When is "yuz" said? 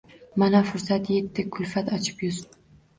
2.29-2.45